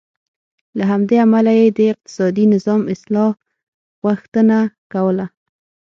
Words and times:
له 0.77 0.83
همدې 0.91 1.17
امله 1.25 1.51
یې 1.59 1.67
د 1.77 1.79
اقتصادي 1.93 2.45
نظام 2.53 2.81
اصلاح 2.93 3.31
غوښتنه 4.03 4.57
کوله. 4.93 5.25